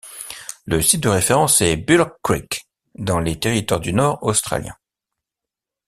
Le 0.65 0.81
site 0.81 1.01
de 1.03 1.09
référence 1.09 1.61
est 1.61 1.75
Bullock 1.75 2.17
Creek 2.23 2.65
dans 2.95 3.19
les 3.19 3.39
Territoires 3.39 3.79
du 3.79 3.93
Nord 3.93 4.17
australiens. 4.23 4.75